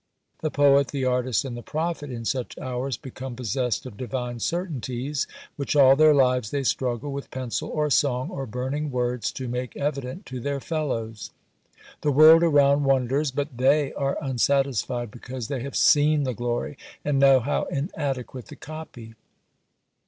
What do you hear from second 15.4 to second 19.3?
they have seen the glory and know how inadequate the copy.